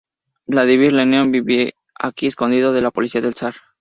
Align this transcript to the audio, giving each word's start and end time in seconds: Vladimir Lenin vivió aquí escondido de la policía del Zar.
Vladimir 0.47 0.93
Lenin 0.93 1.31
vivió 1.31 1.69
aquí 1.95 2.25
escondido 2.25 2.73
de 2.73 2.81
la 2.81 2.89
policía 2.89 3.21
del 3.21 3.35
Zar. 3.35 3.53